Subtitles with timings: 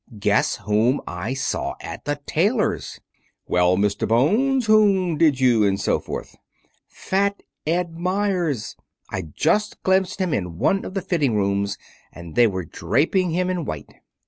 [0.17, 2.99] Guess whom I saw at the tailor's?"
[3.45, 4.07] "Well, Mr.
[4.07, 6.35] Bones, whom did you, and so forth?"
[6.87, 8.75] "Fat Ed Meyers.
[9.11, 11.77] I just glimpsed him in one of the fitting rooms.
[12.11, 13.93] And they were draping him in white."